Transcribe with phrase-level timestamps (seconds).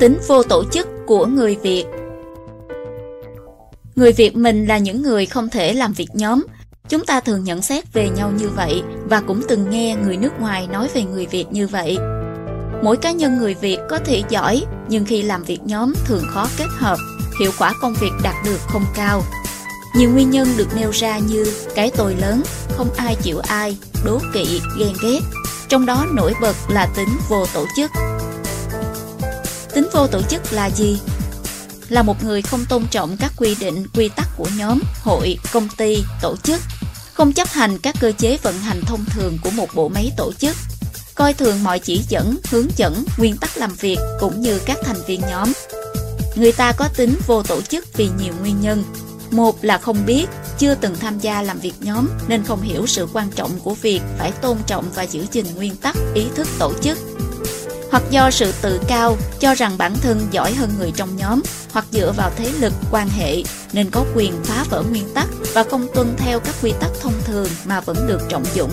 [0.00, 1.84] Tính vô tổ chức của người Việt
[3.96, 6.44] Người Việt mình là những người không thể làm việc nhóm.
[6.88, 10.40] Chúng ta thường nhận xét về nhau như vậy và cũng từng nghe người nước
[10.40, 11.98] ngoài nói về người Việt như vậy.
[12.82, 16.48] Mỗi cá nhân người Việt có thể giỏi, nhưng khi làm việc nhóm thường khó
[16.58, 16.96] kết hợp,
[17.40, 19.22] hiệu quả công việc đạt được không cao.
[19.96, 21.44] Nhiều nguyên nhân được nêu ra như
[21.74, 25.20] cái tội lớn, không ai chịu ai, đố kỵ, ghen ghét.
[25.68, 27.90] Trong đó nổi bật là tính vô tổ chức.
[29.74, 31.00] Tính vô tổ chức là gì?
[31.88, 35.68] Là một người không tôn trọng các quy định, quy tắc của nhóm, hội, công
[35.76, 36.60] ty, tổ chức,
[37.12, 40.32] không chấp hành các cơ chế vận hành thông thường của một bộ máy tổ
[40.32, 40.56] chức,
[41.14, 45.02] coi thường mọi chỉ dẫn, hướng dẫn, nguyên tắc làm việc cũng như các thành
[45.06, 45.52] viên nhóm.
[46.36, 48.84] Người ta có tính vô tổ chức vì nhiều nguyên nhân.
[49.30, 50.26] Một là không biết,
[50.58, 54.00] chưa từng tham gia làm việc nhóm nên không hiểu sự quan trọng của việc
[54.18, 56.98] phải tôn trọng và giữ gìn nguyên tắc, ý thức tổ chức.
[57.94, 61.84] Hoặc do sự tự cao, cho rằng bản thân giỏi hơn người trong nhóm, hoặc
[61.90, 65.86] dựa vào thế lực, quan hệ nên có quyền phá vỡ nguyên tắc và không
[65.94, 68.70] tuân theo các quy tắc thông thường mà vẫn được trọng dụng.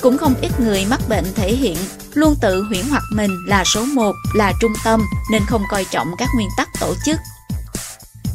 [0.00, 1.76] Cũng không ít người mắc bệnh thể hiện
[2.14, 6.08] luôn tự huyễn hoặc mình là số 1, là trung tâm nên không coi trọng
[6.18, 7.16] các nguyên tắc tổ chức.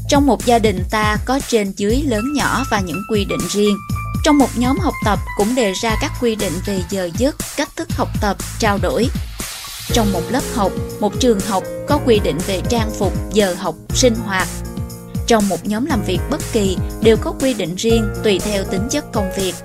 [0.09, 3.77] Trong một gia đình ta có trên dưới lớn nhỏ và những quy định riêng.
[4.23, 7.69] Trong một nhóm học tập cũng đề ra các quy định về giờ giấc, cách
[7.75, 9.09] thức học tập, trao đổi.
[9.93, 13.75] Trong một lớp học, một trường học có quy định về trang phục, giờ học,
[13.93, 14.47] sinh hoạt.
[15.27, 18.87] Trong một nhóm làm việc bất kỳ đều có quy định riêng tùy theo tính
[18.89, 19.55] chất công việc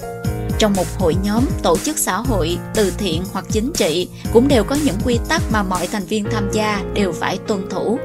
[0.58, 4.64] trong một hội nhóm, tổ chức xã hội, từ thiện hoặc chính trị cũng đều
[4.64, 7.98] có những quy tắc mà mọi thành viên tham gia đều phải tuân thủ.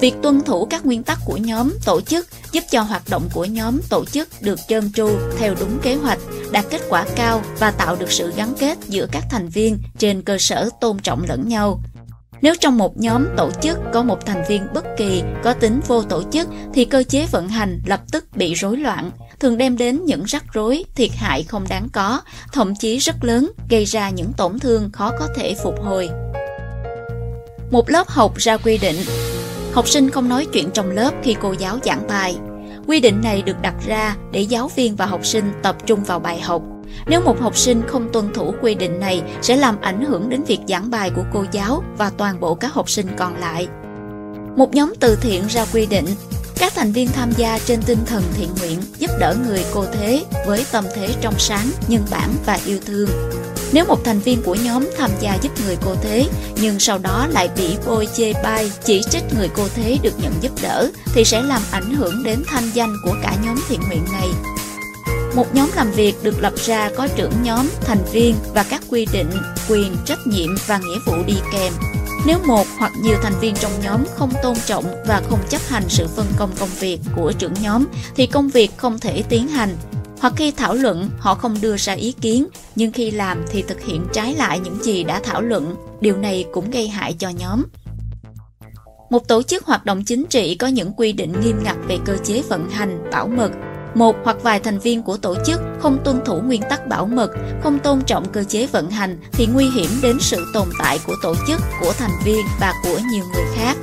[0.00, 3.44] Việc tuân thủ các nguyên tắc của nhóm, tổ chức giúp cho hoạt động của
[3.44, 6.18] nhóm, tổ chức được trơn tru theo đúng kế hoạch,
[6.52, 10.22] đạt kết quả cao và tạo được sự gắn kết giữa các thành viên trên
[10.22, 11.80] cơ sở tôn trọng lẫn nhau.
[12.42, 16.02] Nếu trong một nhóm tổ chức có một thành viên bất kỳ có tính vô
[16.02, 20.04] tổ chức thì cơ chế vận hành lập tức bị rối loạn, thường đem đến
[20.04, 22.20] những rắc rối, thiệt hại không đáng có,
[22.52, 26.08] thậm chí rất lớn, gây ra những tổn thương khó có thể phục hồi.
[27.70, 28.96] Một lớp học ra quy định
[29.76, 32.36] Học sinh không nói chuyện trong lớp khi cô giáo giảng bài.
[32.86, 36.20] Quy định này được đặt ra để giáo viên và học sinh tập trung vào
[36.20, 36.62] bài học.
[37.06, 40.44] Nếu một học sinh không tuân thủ quy định này sẽ làm ảnh hưởng đến
[40.44, 43.68] việc giảng bài của cô giáo và toàn bộ các học sinh còn lại.
[44.56, 46.06] Một nhóm từ thiện ra quy định
[46.58, 50.24] các thành viên tham gia trên tinh thần thiện nguyện giúp đỡ người cô thế
[50.46, 53.08] với tâm thế trong sáng, nhân bản và yêu thương.
[53.72, 56.26] Nếu một thành viên của nhóm tham gia giúp người cô thế
[56.60, 60.32] nhưng sau đó lại bị bôi chê bai, chỉ trích người cô thế được nhận
[60.40, 64.04] giúp đỡ thì sẽ làm ảnh hưởng đến thanh danh của cả nhóm thiện nguyện
[64.12, 64.28] này.
[65.34, 69.06] Một nhóm làm việc được lập ra có trưởng nhóm, thành viên và các quy
[69.12, 69.30] định,
[69.68, 71.72] quyền, trách nhiệm và nghĩa vụ đi kèm
[72.26, 75.82] nếu một hoặc nhiều thành viên trong nhóm không tôn trọng và không chấp hành
[75.88, 77.84] sự phân công công việc của trưởng nhóm
[78.16, 79.76] thì công việc không thể tiến hành.
[80.20, 82.46] Hoặc khi thảo luận họ không đưa ra ý kiến,
[82.76, 86.44] nhưng khi làm thì thực hiện trái lại những gì đã thảo luận, điều này
[86.52, 87.62] cũng gây hại cho nhóm.
[89.10, 92.16] Một tổ chức hoạt động chính trị có những quy định nghiêm ngặt về cơ
[92.24, 93.50] chế vận hành, bảo mật,
[93.94, 97.30] một hoặc vài thành viên của tổ chức không tuân thủ nguyên tắc bảo mật,
[97.62, 101.14] không tôn trọng cơ chế vận hành thì nguy hiểm đến sự tồn tại của
[101.22, 103.76] tổ chức, của thành viên và của nhiều người khác.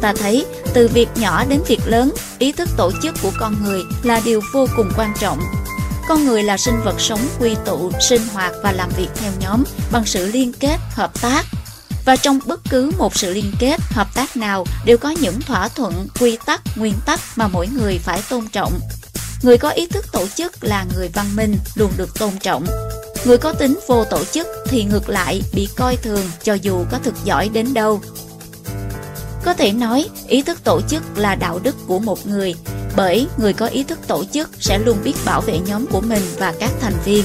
[0.00, 3.82] Ta thấy, từ việc nhỏ đến việc lớn, ý thức tổ chức của con người
[4.02, 5.40] là điều vô cùng quan trọng.
[6.08, 9.64] Con người là sinh vật sống quy tụ, sinh hoạt và làm việc theo nhóm
[9.92, 11.44] bằng sự liên kết, hợp tác,
[12.04, 15.68] và trong bất cứ một sự liên kết, hợp tác nào đều có những thỏa
[15.68, 18.80] thuận, quy tắc, nguyên tắc mà mỗi người phải tôn trọng.
[19.42, 22.66] Người có ý thức tổ chức là người văn minh, luôn được tôn trọng.
[23.24, 26.98] Người có tính vô tổ chức thì ngược lại bị coi thường cho dù có
[26.98, 28.00] thực giỏi đến đâu.
[29.48, 32.54] Có thể nói, ý thức tổ chức là đạo đức của một người,
[32.96, 36.22] bởi người có ý thức tổ chức sẽ luôn biết bảo vệ nhóm của mình
[36.38, 37.24] và các thành viên.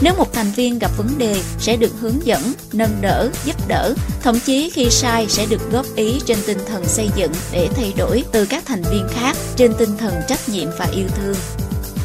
[0.00, 3.94] Nếu một thành viên gặp vấn đề sẽ được hướng dẫn, nâng đỡ, giúp đỡ,
[4.22, 7.92] thậm chí khi sai sẽ được góp ý trên tinh thần xây dựng để thay
[7.96, 11.36] đổi từ các thành viên khác trên tinh thần trách nhiệm và yêu thương.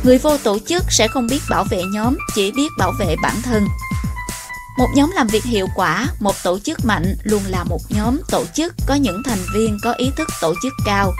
[0.04, 3.36] Người vô tổ chức sẽ không biết bảo vệ nhóm, chỉ biết bảo vệ bản
[3.42, 3.64] thân.
[4.78, 8.46] Một nhóm làm việc hiệu quả, một tổ chức mạnh luôn là một nhóm tổ
[8.54, 11.14] chức có những thành viên có ý thức tổ chức cao.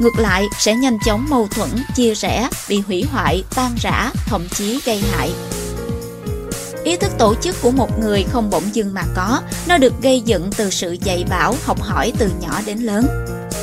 [0.00, 4.48] Ngược lại, sẽ nhanh chóng mâu thuẫn, chia rẽ, bị hủy hoại, tan rã, thậm
[4.48, 5.32] chí gây hại.
[6.84, 10.20] Ý thức tổ chức của một người không bỗng dưng mà có, nó được gây
[10.20, 13.06] dựng từ sự dạy bảo, học hỏi từ nhỏ đến lớn.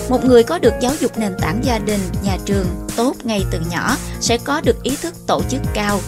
[0.09, 3.59] Một người có được giáo dục nền tảng gia đình, nhà trường tốt ngay từ
[3.71, 5.99] nhỏ sẽ có được ý thức tổ chức cao.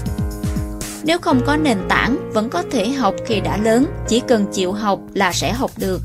[1.03, 4.71] Nếu không có nền tảng, vẫn có thể học khi đã lớn, chỉ cần chịu
[4.71, 6.01] học là sẽ học được.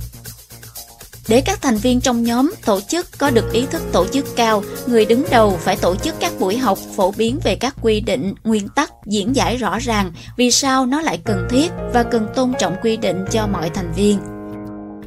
[1.28, 4.62] Để các thành viên trong nhóm tổ chức có được ý thức tổ chức cao,
[4.86, 8.34] người đứng đầu phải tổ chức các buổi học phổ biến về các quy định,
[8.44, 12.52] nguyên tắc, diễn giải rõ ràng vì sao nó lại cần thiết và cần tôn
[12.58, 14.18] trọng quy định cho mọi thành viên.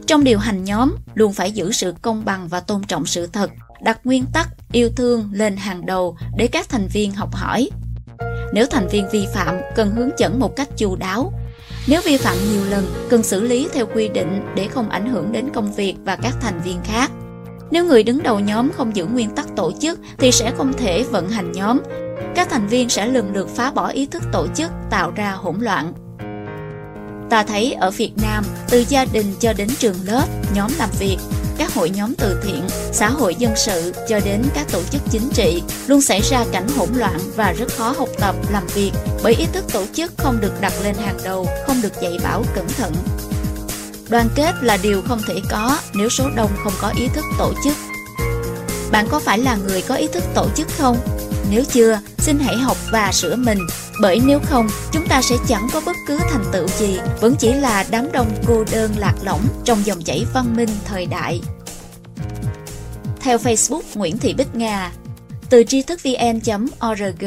[0.08, 3.52] Trong điều hành nhóm, luôn phải giữ sự công bằng và tôn trọng sự thật,
[3.84, 7.70] đặt nguyên tắc yêu thương lên hàng đầu để các thành viên học hỏi.
[8.54, 11.34] Nếu thành viên vi phạm, cần hướng dẫn một cách chu đáo,
[11.88, 15.32] nếu vi phạm nhiều lần, cần xử lý theo quy định để không ảnh hưởng
[15.32, 17.12] đến công việc và các thành viên khác.
[17.72, 21.04] Nếu người đứng đầu nhóm không giữ nguyên tắc tổ chức thì sẽ không thể
[21.04, 21.80] vận hành nhóm.
[22.36, 25.56] Các thành viên sẽ lần lượt phá bỏ ý thức tổ chức, tạo ra hỗn
[25.60, 25.94] loạn.
[27.30, 30.26] Ta thấy ở Việt Nam, từ gia đình cho đến trường lớp,
[30.56, 31.18] nhóm làm việc,
[31.62, 35.30] các hội nhóm từ thiện, xã hội dân sự cho đến các tổ chức chính
[35.34, 38.92] trị luôn xảy ra cảnh hỗn loạn và rất khó học tập, làm việc
[39.24, 42.44] bởi ý thức tổ chức không được đặt lên hàng đầu, không được dạy bảo
[42.56, 42.94] cẩn thận.
[44.10, 47.54] Đoàn kết là điều không thể có nếu số đông không có ý thức tổ
[47.64, 47.74] chức.
[48.92, 50.98] Bạn có phải là người có ý thức tổ chức không?
[51.50, 53.60] Nếu chưa, xin hãy học và sửa mình,
[54.02, 57.54] bởi nếu không, chúng ta sẽ chẳng có bất cứ thành tựu gì, vẫn chỉ
[57.54, 61.42] là đám đông cô đơn lạc lõng trong dòng chảy văn minh thời đại.
[63.20, 64.92] Theo Facebook Nguyễn Thị Bích Nga,
[65.50, 67.26] từ tri thức vn.org,